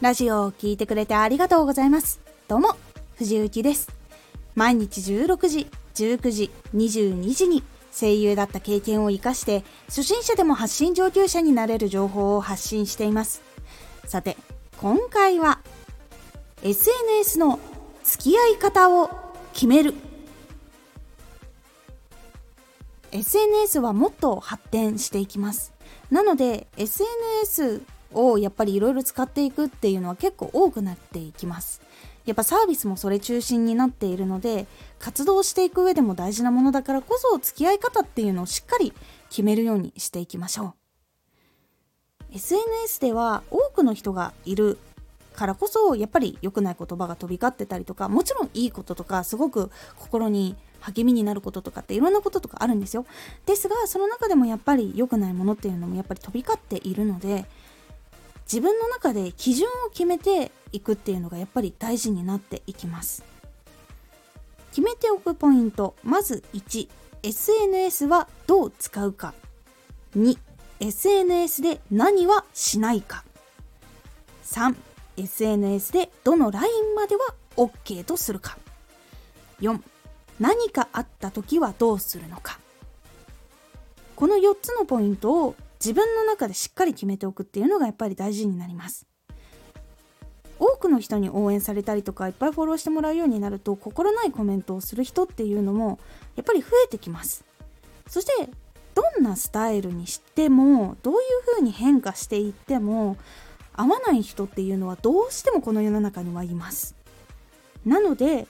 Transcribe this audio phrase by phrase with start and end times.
[0.00, 2.20] ラジオを聴いてくれてありがとうございます。
[2.48, 2.74] どうも、
[3.16, 3.92] 藤幸です。
[4.54, 7.62] 毎日16時、19時、22時に
[7.92, 13.42] 声優だった経験を活かして、初心者でも発信上級者になれる情報を発信しています。
[14.06, 14.38] さて、
[14.78, 15.60] 今回は、
[16.62, 17.60] SNS の
[18.02, 19.10] 付き合い方を
[19.52, 19.92] 決める。
[23.12, 25.74] SNS はもっと発展していきます。
[26.10, 27.82] なので、SNS
[28.12, 31.80] をやっぱりいろいろ使っていくっていうのは結構多くなっていきます。
[32.26, 34.66] やっぱサービスもそれ中心になっているので
[34.98, 38.92] 活動していく上でも大事なものだからこそ付き合い方っていうのをしっかり
[39.30, 40.74] 決めるようにしていきましょ
[42.30, 44.78] う SNS では多くの人がいる
[45.34, 53.06] からこそやっぱり良くない言葉が飛び交ってたりとかもちろんいいこととかすごく心に励みになることとかっていろんなこととかあるんですよ
[53.46, 57.46] ですがその中でもやっぱり良くないものっていうのもやっぱり飛び交っているので
[58.50, 63.22] 自分の中で基準を決めていくっていうのがやっぱり大事になっていきます。
[64.70, 66.42] 決めておくポイントまず
[67.22, 69.34] 1SNS はどう使うか。
[70.16, 73.24] 2SNS で何はしないか。
[75.16, 77.22] 3SNS でどのラインまでは
[77.56, 78.58] OK とするか。
[79.60, 79.80] 4
[80.40, 82.58] 何かあった時はどうするのか。
[84.16, 89.06] この4つのポイントを自分の中でしっかり決めておくっていうのがやっぱり大事になります。
[90.58, 95.98] 多くの人に応援されたりとかいっぱいフォローしてもらうようになると心ないコメントをする人っていうのも
[96.36, 97.44] やっぱり増えてきます。
[98.06, 98.50] そして
[98.94, 103.16] どんなスタイルにしてもどういう風に変化していっても
[103.72, 106.94] 合わない人っていうのはどうしてもこの世の中にはいます。
[107.86, 108.46] なので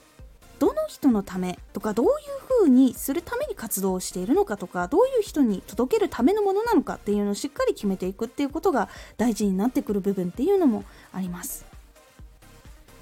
[0.61, 2.11] どの人のためとかどういう
[2.47, 11.65] 風にするために活動をしているのかとかどういう人に届けるためのものなのかっていうのをしっかり決めていくっていうことが大事になってくる部分っていうのもあります。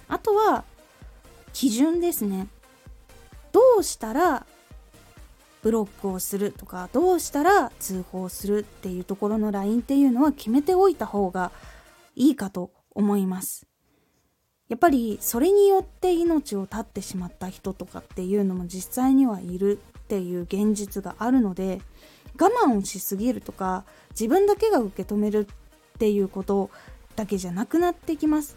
[0.08, 0.64] あとは
[1.52, 2.48] 基準ですね。
[3.52, 4.46] どうしたら
[5.62, 11.52] ブロックをするとかどうしたら通報するっていうところのラインっていうのは決めておいた方が
[12.16, 13.68] いいかと思います。
[14.70, 21.82] やっぱりそれによって命を絶ってしまった人とかっていうのも実際にはいるっていう現実があるので
[22.40, 25.48] 我慢をしすぎるとか自分だけが受け止める
[25.96, 26.70] っていうこと
[27.16, 28.56] だけじゃなくなってきます。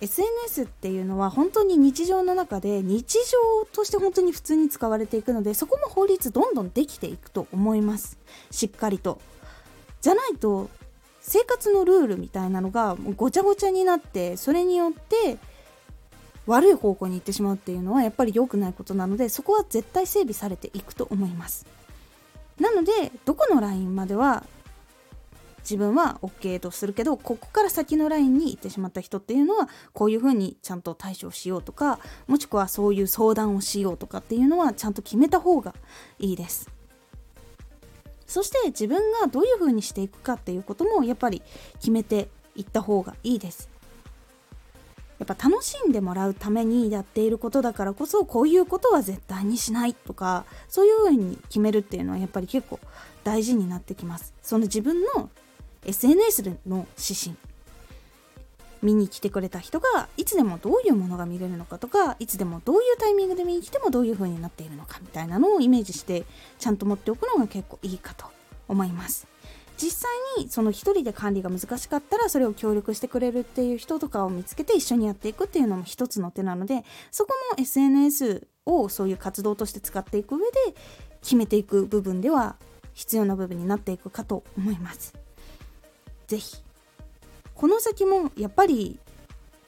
[0.00, 8.18] SNS っていうのは本当に日常の中で日常として本当に普通に使われていくのでそこも法律どんどんできていくと思います。
[8.50, 9.20] しっかりと。
[10.00, 10.70] じゃないと
[11.22, 15.38] 生活のルールみたいなのがごちゃごちゃになってそれによって
[16.46, 21.66] 悪い方向に行ってしまうっていうのはやっぱり良くないことなのでそこは絶対整備されていくと思います。
[22.58, 22.92] なので
[23.24, 24.44] どこのラインまでは
[25.60, 35.74] 自分は OK とするけどここから先のラインに行ってしまった人っていうのはこういうふうにちゃんと対処しようとかもしくはそういう相談をしようとかっていうのはちゃんと決めた方が
[36.18, 36.68] いいです。
[38.32, 41.42] そして自分がどういうふうにしていくかっていうこともやっぱり
[41.74, 43.68] 決めていった方がいいです。
[45.18, 52.80] やっぱ楽しんでもらうためにやっていることだからこそこういうことは絶対にしないとかそういうふうに決めるっていうのはやっぱり結構
[53.22, 54.32] 大事になってきます。
[54.42, 55.28] その自分の
[55.84, 57.36] SNS の指針。
[58.82, 66.24] 見に来てくれた人がいつでもどういうものが見れるのかとかいつでもどういうタイミングで見に来てもどういう風になっているのかみたいなのをイメージして
[66.58, 68.26] ちゃんと持っておくのが結構いいかと
[68.68, 69.26] 思います。
[69.78, 80.74] 実際にその一人で管理が難しかったらそれを協力してくれるっていう人とかを見つけて一緒にやっていくっていうのも一つの手なのでそこも SNS をそういう活動として使っていく上で
[81.20, 82.56] 決めていく部分では
[82.92, 85.14] 必要な部分になっていくかと思います。
[86.28, 86.61] 是非
[87.54, 88.98] この先もやっぱり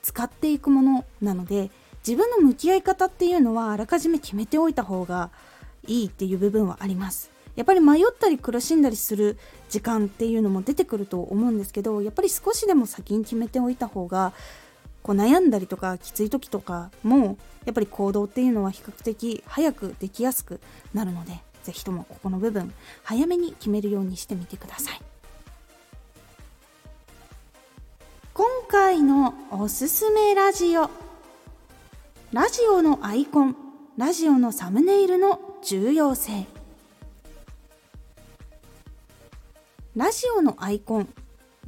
[0.03, 1.71] 使っていくものなので
[2.07, 5.31] 自分の向き合い方っていうのはあらかじめ決めておいた方が
[5.87, 7.31] いいっていう部分はあります。
[7.57, 9.39] やっぱり迷ったり苦しんだりする
[9.69, 14.33] 時間っていうのも出てくると思うんですけどやっぱり少しでも先に決めておいた方が
[15.03, 20.61] こう悩んだりとかきつい時とかもやっぱり行動っていうのは比較的早くできやすく
[20.93, 22.73] なるので是非ともここの部分
[23.05, 25.14] 早めに決めるようにしてみてください。
[28.75, 30.91] 今回のおすすめラジオ。
[32.33, 33.57] ラジオのアイコン
[33.97, 36.45] ラジオのサムネイルの重要性。
[39.95, 41.09] ラジオのアイコン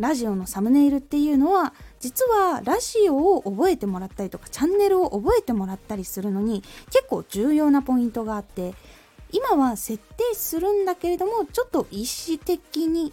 [0.01, 8.75] ラジオのサムネイルっていうのは実はラジオを覚えてもらったりとかチャンネルを覚えてもらったりするのに結構重要なポイントがあって
[9.31, 13.13] 今は設定するんだけれどもちょっと意思的に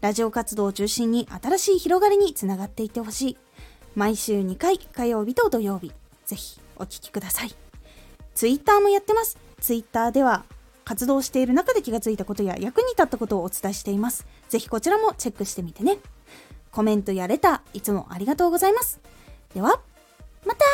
[0.00, 3.38] ラジオ活動を中心に新しい広がりにつながっていってほしい
[3.94, 5.92] 毎週2回火曜日と土曜日
[6.26, 7.54] ぜひお聴きください
[8.34, 10.44] ツイッターもやってますツイッターでは
[10.90, 14.26] 活動している中で気がついたことや役に立ったことをお伝えしています。
[14.48, 15.98] ぜひこちらもチェックしてみてね。
[16.72, 18.98] コメントやレター、いつもありがとうございます。
[19.54, 19.80] では、
[20.44, 20.64] また